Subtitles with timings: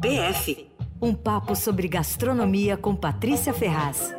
[0.00, 0.68] PF
[1.00, 4.12] um papo sobre gastronomia com Patrícia Ferraz.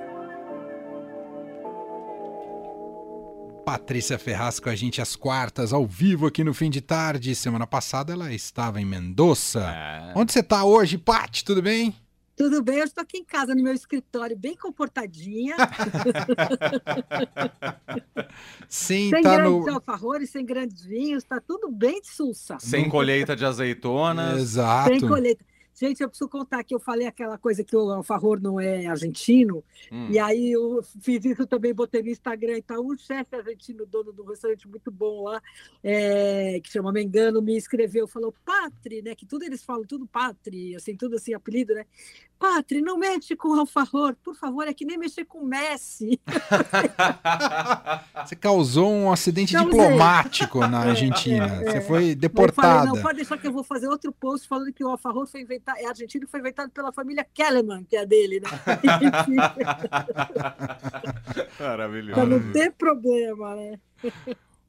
[3.65, 7.35] Patrícia Ferraz com a gente às quartas, ao vivo aqui no fim de tarde.
[7.35, 9.69] Semana passada ela estava em Mendoza.
[9.69, 10.13] É.
[10.15, 11.43] Onde você está hoje, Paty?
[11.43, 11.93] Tudo bem?
[12.37, 15.55] Tudo bem, eu estou aqui em casa, no meu escritório, bem comportadinha.
[18.69, 19.73] Sim, sem tá grandes no...
[19.73, 22.57] alfajores, sem grandes vinhos, está tudo bem de sussa.
[22.59, 24.41] Sem colheita de azeitonas.
[24.41, 24.89] Exato.
[24.89, 25.43] Sem colheita.
[25.79, 29.63] Gente, eu preciso contar que eu falei aquela coisa que o alfajor não é argentino,
[29.91, 30.07] hum.
[30.09, 32.83] e aí eu fiz isso também, botei no Instagram e tal.
[32.83, 35.39] Um chefe argentino, dono de um restaurante muito bom lá,
[35.83, 39.13] é, que chama Mengano, me escreveu, falou, Patri, né?
[39.13, 41.85] Que tudo eles falam, tudo Patri, assim, tudo assim, apelido, né?
[42.39, 46.19] Patri, não mexe com o alfajor, por favor, é que nem mexer com Messi.
[48.23, 51.47] Você causou um acidente diplomático na é, Argentina.
[51.47, 52.85] É, é, Você foi deportada.
[52.85, 55.41] Falei, não, pode deixar que eu vou fazer outro post falando que o alfajor foi
[55.41, 58.49] inventado, é argentino, foi inventado pela família Kellerman, que é dele, né?
[61.59, 62.13] Maravilhoso.
[62.13, 63.79] Para não ter problema, né?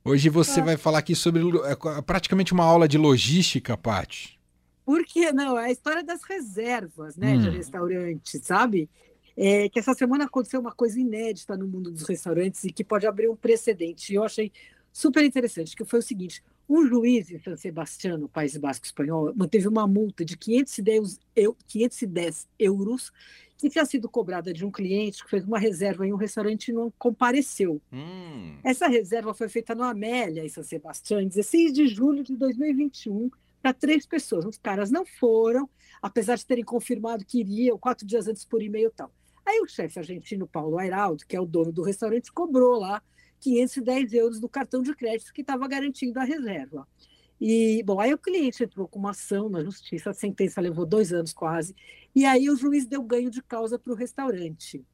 [0.05, 0.65] Hoje você ah.
[0.65, 4.39] vai falar aqui sobre é, praticamente uma aula de logística, Paty.
[4.85, 7.41] Porque não, é a história das reservas, né, hum.
[7.41, 8.89] de restaurante, sabe?
[9.37, 13.07] É, que essa semana aconteceu uma coisa inédita no mundo dos restaurantes e que pode
[13.07, 14.13] abrir um precedente.
[14.13, 14.51] E eu achei
[14.93, 19.33] super interessante, que foi o seguinte: um juiz em San Sebastião, no País Basco Espanhol,
[19.35, 21.19] manteve uma multa de 510,
[21.67, 23.13] 510 euros
[23.57, 26.73] que tinha sido cobrada de um cliente que fez uma reserva em um restaurante e
[26.73, 27.81] não compareceu.
[27.93, 28.57] Hum.
[28.63, 33.29] Essa reserva foi feita no Amélia, em São Sebastião, em 16 de julho de 2021
[33.61, 34.45] para três pessoas.
[34.45, 35.69] Os caras não foram,
[36.01, 39.11] apesar de terem confirmado que iriam quatro dias antes por e-mail e tal.
[39.45, 43.03] Aí o chefe argentino Paulo Airaldo, que é o dono do restaurante, cobrou lá
[43.41, 46.87] 510 euros do cartão de crédito que estava garantindo a reserva.
[47.41, 51.13] E, bom, aí o cliente entrou com uma ação na justiça, a sentença levou dois
[51.13, 51.75] anos quase,
[52.15, 54.85] e aí o juiz deu ganho de causa para o restaurante.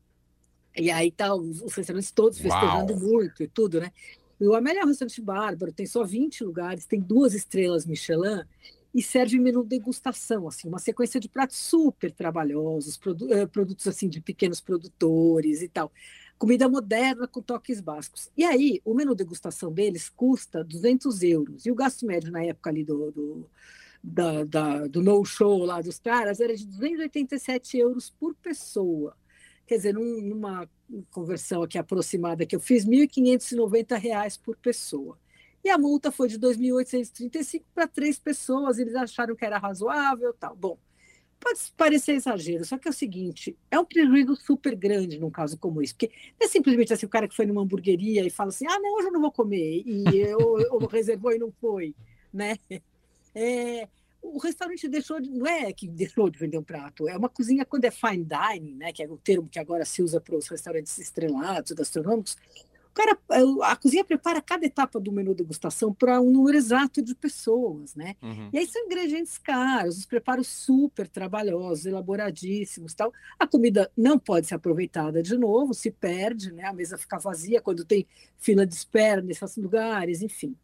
[0.77, 3.01] E aí tá os, restaurantes todos festejando Uau.
[3.01, 3.93] muito e tudo, né?
[4.41, 8.43] O Amélia é um restaurante bárbaro, tem só 20 lugares, tem duas estrelas Michelin
[8.93, 14.09] e serve menu degustação, assim, uma sequência de pratos super trabalhosos, produ eh, produtos assim
[14.09, 15.91] de pequenos produtores e tal.
[16.39, 18.31] Comida moderna com toques bascos.
[18.37, 21.65] E aí, o menu degustação deles custa 200 euros.
[21.65, 23.51] E o gasto médio na época ali do, do,
[24.03, 29.17] da, da, do no-show lá dos caras era de 287 euros por pessoa.
[29.67, 30.69] Quer dizer, num, numa
[31.11, 35.19] conversão aqui aproximada que eu fiz, R$ 1.590 por pessoa.
[35.65, 40.55] E a multa foi de 2.835 para três pessoas, eles acharam que era razoável tal.
[40.55, 40.79] Bom,
[41.45, 45.59] pode parecer exagero, só que é o seguinte, é um prejuízo super grande num caso
[45.59, 46.11] como esse, porque
[46.41, 48.95] não é simplesmente assim o cara que foi numa hamburgueria e fala assim, ah, não,
[48.95, 51.95] hoje eu não vou comer, e eu, eu reservou e não foi,
[52.33, 52.57] né?
[53.35, 53.87] É,
[54.23, 57.65] o restaurante deixou de, não é que deixou de vender um prato, é uma cozinha
[57.65, 60.49] quando é fine dining, né, que é o termo que agora se usa para os
[60.49, 62.37] restaurantes estrelados, gastronômicos.
[62.95, 63.19] Cara,
[63.63, 68.15] a cozinha prepara cada etapa do menu degustação para um número exato de pessoas, né?
[68.23, 68.51] Uhum.
[68.53, 73.13] E aí são ingredientes caros, os preparos super trabalhosos, elaboradíssimos, tal.
[73.37, 76.67] A comida não pode ser aproveitada de novo, se perde, né?
[76.67, 78.07] A mesa fica vazia quando tem
[78.39, 80.55] fila de espera nesses lugares, enfim.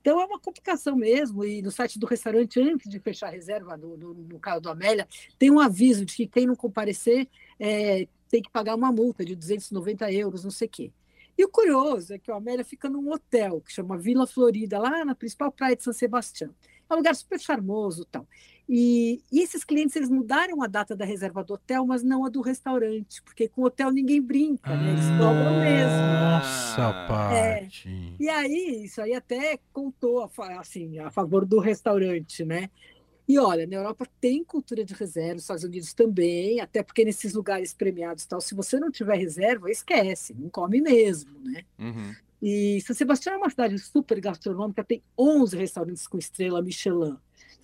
[0.00, 3.76] Então é uma complicação mesmo, e no site do restaurante, antes de fechar a reserva,
[3.76, 5.06] no, no, no caso do Amélia,
[5.38, 7.28] tem um aviso de que quem não comparecer
[7.60, 10.92] é, tem que pagar uma multa de 290 euros, não sei o quê.
[11.40, 15.06] E o curioso é que o Amélia fica num hotel que chama Vila Florida, lá
[15.06, 16.50] na principal praia de São Sebastião.
[16.86, 18.26] É um lugar super charmoso tal.
[18.68, 22.28] E, e esses clientes eles mudaram a data da reserva do hotel, mas não a
[22.28, 24.90] do restaurante, porque com o hotel ninguém brinca, né?
[24.90, 25.96] Eles cobram mesmo.
[26.20, 27.88] Nossa, parte.
[27.88, 28.22] É.
[28.22, 32.68] E aí, isso aí até contou assim, a favor do restaurante, né?
[33.30, 37.32] E olha, na Europa tem cultura de reserva, nos Estados Unidos também, até porque nesses
[37.32, 41.62] lugares premiados tal, se você não tiver reserva, esquece, não come mesmo, né?
[41.78, 42.12] Uhum.
[42.42, 47.16] E São Sebastião é uma cidade super gastronômica, tem 11 restaurantes com estrela Michelin.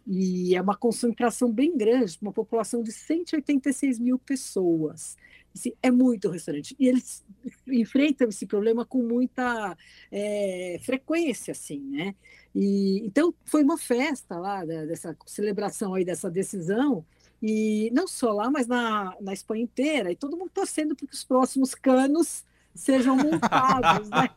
[0.07, 5.17] E é uma concentração bem grande, uma população de 186 mil pessoas.
[5.57, 6.77] Assim, é muito restaurante.
[6.79, 7.25] E eles
[7.67, 9.77] enfrentam esse problema com muita
[10.13, 12.15] é, frequência, assim, né?
[12.55, 17.05] E, então, foi uma festa lá, dessa celebração aí, dessa decisão,
[17.43, 21.15] e não só lá, mas na, na Espanha inteira, e todo mundo torcendo para que
[21.15, 22.45] os próximos canos
[22.75, 24.29] sejam multados, né?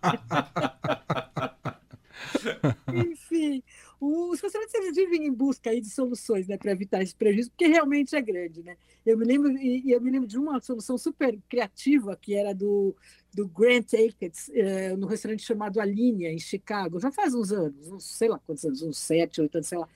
[3.11, 3.63] Enfim,
[4.01, 7.67] os restaurantes eles vivem em busca aí de soluções né, para evitar esse prejuízo, porque
[7.67, 8.63] realmente é grande.
[8.63, 8.77] Né?
[9.05, 12.95] Eu, me lembro, e, eu me lembro de uma solução super criativa que era do,
[13.33, 17.89] do Grant Achatz, eh, no restaurante chamado A Linha, em Chicago, já faz uns anos,
[17.89, 19.89] uns, sei lá quantos anos, uns sete, oito anos, sei lá.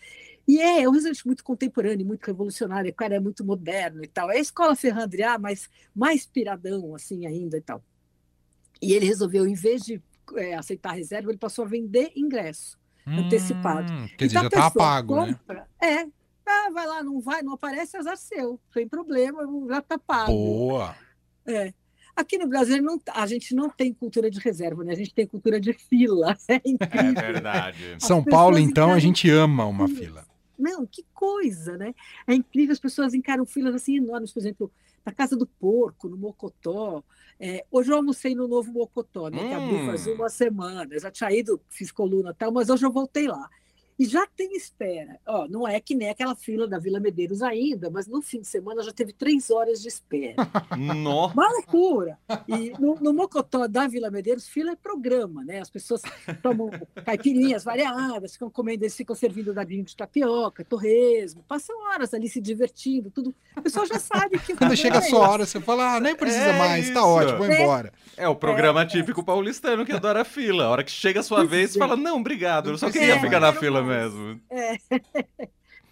[0.46, 4.08] E é, é um restaurante muito contemporâneo, muito revolucionário, o cara é muito moderno e
[4.08, 4.30] tal.
[4.30, 7.82] É a escola Ferrandriá, mas mais piradão, assim, ainda e tal.
[8.82, 10.02] E ele resolveu, em vez de
[10.36, 12.78] é, aceitar reserva, ele passou a vender ingresso
[13.08, 13.92] hum, antecipado.
[14.18, 15.34] Quer dizer, então, já está pago, né?
[15.34, 15.88] compra, né?
[15.88, 16.08] É,
[16.46, 20.32] ah, vai lá, não vai, não aparece, azar seu, sem problema, já está pago.
[20.32, 20.96] Boa!
[21.46, 21.74] É.
[22.16, 24.94] Aqui no Brasil não, a gente não tem cultura de reserva, né?
[24.94, 26.38] A gente tem cultura de fila.
[26.48, 27.96] É, é verdade.
[28.00, 30.24] São Paulo, então, a gente ama uma fila.
[30.58, 31.96] Não, que coisa, né?
[32.28, 34.72] É incrível, as pessoas encaram filas assim enormes, por exemplo,
[35.06, 37.04] na Casa do Porco, no Mocotó.
[37.40, 39.48] É, hoje eu almocei no novo Mocotó, né, hum.
[39.48, 40.88] que abriu faz uma semana.
[40.94, 43.50] Eu já tinha ido, fiz coluna e tal, mas hoje eu voltei lá
[43.98, 45.20] e já tem espera.
[45.26, 48.48] Ó, não é que nem aquela fila da Vila Medeiros ainda, mas no fim de
[48.48, 50.36] semana já teve três horas de espera.
[50.78, 51.34] Nossa.
[51.34, 52.18] Uma loucura.
[52.48, 55.60] E no, no, Mocotó da Vila Medeiros, fila é programa, né?
[55.60, 56.02] As pessoas
[56.42, 56.70] tomam
[57.06, 62.42] caipirinhas variadas, ficam comendo, eles ficam servindo dadinho de tapioca, torresmo, passam horas ali se
[62.42, 63.34] divertindo, tudo.
[63.56, 64.56] A pessoa já sabe que.
[64.58, 66.94] Quando chega é a sua hora, você fala, ah, nem precisa é mais, tá isso.
[66.94, 67.94] tá ótimo, vou embora.
[68.18, 70.66] É o programa é, típico paulistano que adora fila.
[70.66, 73.40] A hora que chega a sua vez, você fala, não, obrigado, eu só queria ficar
[73.40, 74.40] na fila mesmo.
[74.50, 74.78] É.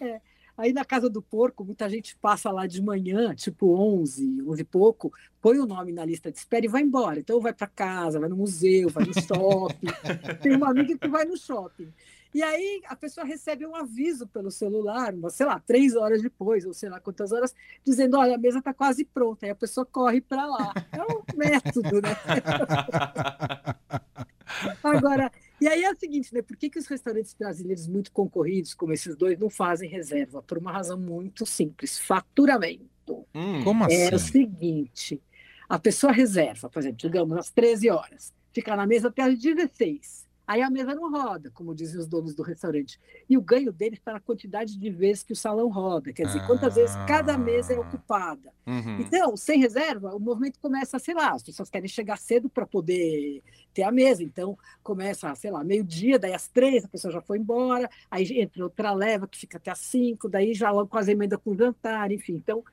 [0.00, 0.20] é.
[0.56, 4.64] Aí na Casa do Porco, muita gente passa lá de manhã, tipo 11, 11 e
[4.64, 7.18] pouco, põe o nome na lista de espera e vai embora.
[7.18, 9.86] Então vai para casa, vai no museu, vai no shopping.
[10.42, 11.92] Tem uma amiga que vai no shopping.
[12.34, 16.64] E aí a pessoa recebe um aviso pelo celular, uma, sei lá, três horas depois,
[16.64, 17.54] ou sei lá quantas horas,
[17.84, 19.44] dizendo: olha, a mesa está quase pronta.
[19.44, 20.72] Aí a pessoa corre para lá.
[20.92, 22.16] É um método, né?
[24.82, 25.30] Agora,
[25.62, 26.42] e aí é o seguinte, né?
[26.42, 30.42] Por que, que os restaurantes brasileiros muito concorridos, como esses dois, não fazem reserva?
[30.42, 33.24] Por uma razão muito simples: faturamento.
[33.32, 33.94] Hum, como assim?
[33.94, 35.22] É o seguinte:
[35.68, 40.26] a pessoa reserva, por exemplo, digamos, às 13 horas, fica na mesa até às 16.
[40.46, 42.98] Aí a mesa não roda, como dizem os donos do restaurante.
[43.28, 46.40] E o ganho deles está na quantidade de vezes que o salão roda, quer dizer,
[46.40, 46.46] ah.
[46.46, 48.52] quantas vezes cada mesa é ocupada.
[48.66, 49.00] Uhum.
[49.00, 53.42] Então, sem reserva, o movimento começa, sei lá, as pessoas querem chegar cedo para poder
[53.72, 54.22] ter a mesa.
[54.22, 58.64] Então, começa, sei lá, meio-dia, daí às três a pessoa já foi embora, aí entra
[58.64, 62.10] outra leva que fica até às cinco, daí já logo quase emenda com o jantar,
[62.10, 62.34] enfim.
[62.34, 62.64] Então,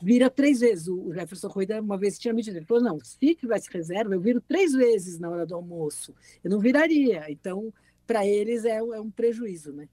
[0.00, 0.88] vira três vezes.
[0.88, 4.20] O Jefferson Corrida uma vez tinha me dito, ele falou, não, se tivesse reserva, eu
[4.20, 6.14] viro três vezes na hora do almoço.
[6.42, 7.24] Eu não viraria.
[7.30, 7.72] Então,
[8.06, 9.88] para eles é, é, um prejuízo, né?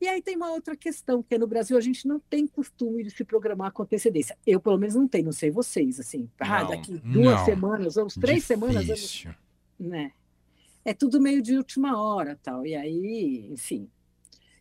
[0.00, 3.04] E aí tem uma outra questão, que é no Brasil a gente não tem costume
[3.04, 4.36] de se programar com antecedência.
[4.46, 6.28] Eu, pelo menos, não tenho, não sei vocês, assim.
[6.38, 7.44] Ah, daqui duas não.
[7.44, 8.56] semanas, vamos, três Difícil.
[8.56, 9.26] semanas, vamos,
[9.78, 10.12] né?
[10.82, 12.64] É tudo meio de última hora, tal.
[12.64, 13.90] E aí, enfim,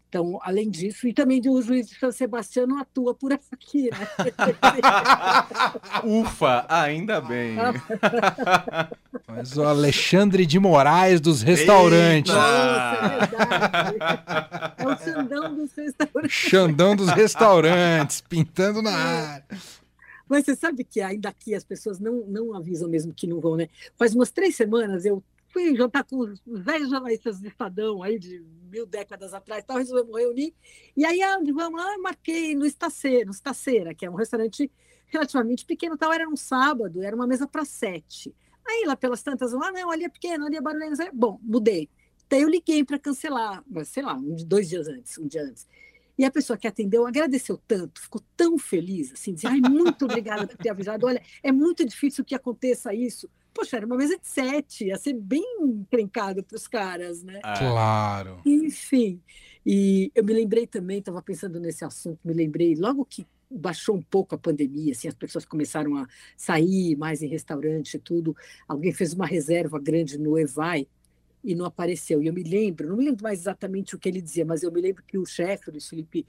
[0.10, 4.08] então, além disso, e também o juiz de São Sebastião não atua por aqui, né?
[6.04, 7.56] Ufa, ainda bem.
[9.30, 12.34] Mas o Alexandre de Moraes dos restaurantes.
[12.34, 13.98] Nossa, é verdade.
[14.78, 16.32] É o Xandão dos restaurantes.
[16.32, 19.46] Xandão dos restaurantes, pintando na área.
[20.28, 23.56] Mas você sabe que ainda aqui as pessoas não, não avisam mesmo que não vão,
[23.56, 23.70] né?
[23.96, 28.44] Faz umas três semanas eu fui jantar com os velhos jornalistas de Estadão aí de
[28.70, 30.54] mil décadas atrás, então resolvemos reunir.
[30.96, 34.72] E aí, onde vamos lá, marquei no Estaceira, Estaceira, que é um restaurante
[35.08, 38.34] relativamente pequeno, tal, era um sábado, era uma mesa para sete.
[38.66, 40.96] Aí lá pelas tantas, lá, não, ali é pequeno, ali é barulhento.
[41.14, 41.90] Bom, mudei.
[42.30, 45.68] Daí eu liguei para cancelar, mas sei lá, um, dois dias antes, um dia antes.
[46.16, 50.46] E a pessoa que atendeu agradeceu tanto, ficou tão feliz, assim, dizia, ai, muito obrigada
[50.46, 51.08] por ter avisado.
[51.08, 55.14] Olha, é muito difícil que aconteça isso poxa, era uma mesa de sete, ia ser
[55.14, 57.42] bem encrencado para os caras, né?
[57.44, 57.60] É.
[57.60, 58.42] Claro.
[58.46, 59.22] Enfim,
[59.66, 64.02] e eu me lembrei também, estava pensando nesse assunto, me lembrei, logo que baixou um
[64.02, 68.34] pouco a pandemia, assim, as pessoas começaram a sair mais em restaurante e tudo,
[68.66, 70.88] alguém fez uma reserva grande no Evai,
[71.44, 72.22] e não apareceu.
[72.22, 74.72] E eu me lembro, não me lembro mais exatamente o que ele dizia, mas eu
[74.72, 76.26] me lembro que o chefe, o Felipe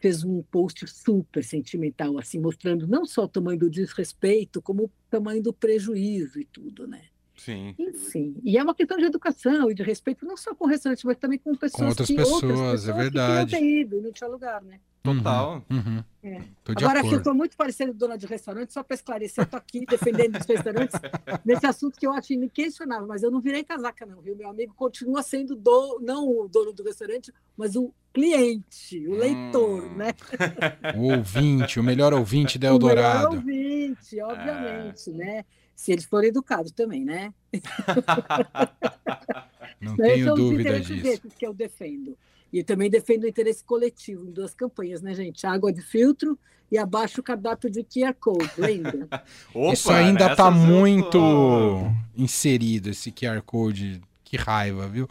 [0.00, 4.90] fez um post super sentimental, assim, mostrando não só o tamanho do desrespeito, como o
[5.10, 7.02] tamanho do prejuízo e tudo, né?
[7.36, 7.74] Sim.
[7.78, 11.16] Enfim, e é uma questão de educação e de respeito, não só com restaurantes, mas
[11.16, 13.56] também com pessoas com outras que, pessoas, outras pessoas é verdade.
[13.56, 14.78] Que não ido, não tinha lugar, né?
[15.02, 15.64] Total.
[15.70, 16.04] Uhum, uhum.
[16.22, 16.42] É.
[16.66, 20.36] Agora, eu estou muito parecendo dona de restaurante, só para esclarecer, eu estou aqui defendendo
[20.36, 20.94] os restaurantes
[21.44, 24.36] nesse assunto que eu acho inquestionável, mas eu não virei casaca, não, viu?
[24.36, 29.84] Meu amigo continua sendo do, não o dono do restaurante, mas o cliente, o leitor,
[29.84, 29.96] hum.
[29.96, 30.12] né?
[30.96, 33.36] O ouvinte, o melhor ouvinte da Eldorado.
[33.36, 35.14] O melhor ouvinte, obviamente, é.
[35.14, 35.44] né?
[35.80, 37.32] Se eles forem educados também, né?
[39.80, 41.22] Não tenho dúvida disso.
[41.38, 42.18] que eu defendo.
[42.52, 45.46] E também defendo o interesse coletivo em duas campanhas, né, gente?
[45.46, 46.38] Água de filtro
[46.70, 49.08] e abaixo o cardápio de QR Code, lembra?
[49.54, 51.16] Opa, Isso ainda está muito
[52.14, 54.02] inserido, esse QR Code.
[54.22, 55.08] Que raiva, viu?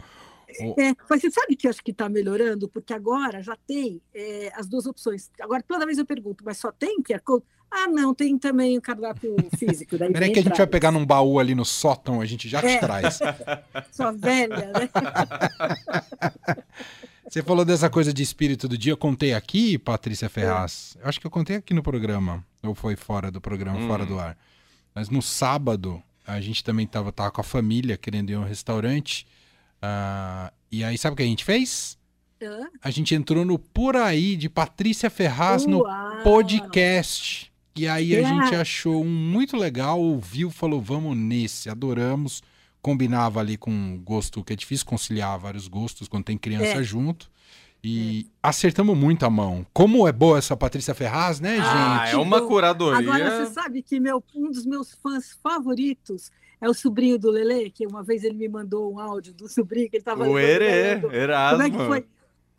[0.78, 4.52] É, mas você sabe que eu acho que está melhorando, porque agora já tem é,
[4.54, 5.32] as duas opções.
[5.40, 7.44] Agora, toda vez eu pergunto, mas só tem QR Code?
[7.70, 9.96] Ah, não, tem também o cardápio físico.
[9.96, 12.60] Daí Peraí que a gente vai pegar num baú ali no sótão, a gente já
[12.60, 12.78] te é.
[12.78, 13.20] traz.
[13.92, 14.88] Sua velha, né?
[17.30, 20.96] Você falou dessa coisa de espírito do dia, eu contei aqui, Patrícia Ferraz.
[20.98, 21.04] É.
[21.04, 23.86] Eu acho que eu contei aqui no programa, ou foi fora do programa, hum.
[23.86, 24.36] fora do ar.
[24.92, 28.44] Mas no sábado, a gente também tava, tava com a família querendo ir a um
[28.44, 29.28] restaurante.
[29.76, 31.96] Uh, e aí, sabe o que a gente fez?
[32.42, 32.66] Uh.
[32.82, 35.70] A gente entrou no Por Aí de Patrícia Ferraz Uau.
[35.70, 37.49] no podcast.
[37.76, 42.42] E aí a gente achou um muito legal, ouviu, falou, vamos nesse, adoramos.
[42.82, 46.82] Combinava ali com gosto, que é difícil conciliar vários gostos quando tem criança é.
[46.82, 47.30] junto.
[47.82, 48.48] E é.
[48.48, 49.66] acertamos muito a mão.
[49.72, 52.14] Como é boa essa Patrícia Ferraz, né, ah, gente?
[52.14, 52.98] É uma curadoria.
[52.98, 57.70] Agora você sabe que meu, um dos meus fãs favoritos é o sobrinho do Lele,
[57.70, 61.00] que uma vez ele me mandou um áudio do sobrinho que ele estava O Herê,
[61.12, 61.58] Erasmo.
[61.58, 62.06] Como é que foi?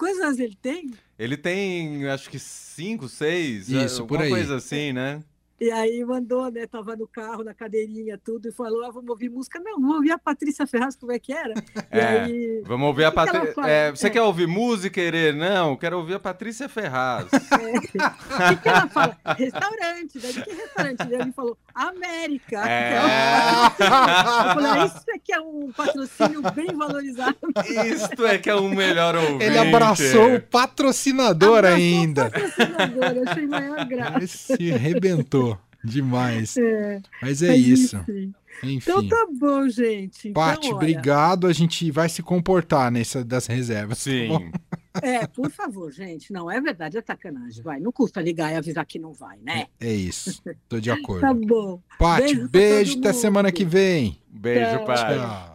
[0.01, 0.89] Quantos anos ele tem?
[1.19, 4.29] Ele tem, acho que cinco, seis, Isso, por aí.
[4.29, 5.21] coisa assim, né?
[5.61, 6.65] E aí mandou, né?
[6.65, 9.59] Tava no carro, na cadeirinha, tudo, e falou: ah, vamos ouvir música.
[9.59, 11.53] Não, vamos ouvir a Patrícia Ferraz, como é que era?
[11.91, 13.61] É, aí, vamos ouvir a Patrícia.
[13.65, 14.09] É, você é.
[14.09, 15.33] quer ouvir música, Herê?
[15.33, 17.27] Não, quero ouvir a Patrícia Ferraz.
[17.51, 17.77] É.
[17.77, 19.17] O que, que, ela fala?
[19.37, 20.19] Restaurante.
[20.19, 20.97] Daí que restaurante?
[20.97, 22.67] Daí ele falou: América.
[22.67, 22.97] É.
[23.77, 27.37] Eu falei: ah, isso é que é um patrocínio bem valorizado.
[27.85, 29.43] Isto é que é o um melhor ouvinte.
[29.43, 32.27] Ele abraçou o patrocinador abraçou ainda.
[32.27, 34.17] O patrocinador, eu achei maior graça.
[34.17, 35.50] Ele se arrebentou.
[35.83, 36.57] Demais.
[36.57, 37.97] É, Mas é, isso.
[37.97, 38.33] Enfim.
[38.63, 40.31] Então tá bom, gente.
[40.31, 41.47] Paty, então, obrigado.
[41.47, 43.97] A gente vai se comportar nessa das reservas.
[43.97, 44.51] Tá Sim.
[44.93, 46.31] Tá é, por favor, gente.
[46.33, 47.63] Não, é verdade, é sacanagem.
[47.63, 47.79] Vai.
[47.79, 49.67] Não custa ligar e avisar que não vai, né?
[49.79, 50.41] É, é isso.
[50.67, 51.21] Tô de acordo.
[51.21, 51.81] tá bom.
[51.97, 54.19] Paty, beijo, beijo até semana que vem.
[54.29, 54.95] Beijo, Tchau.
[54.95, 55.50] Tchau.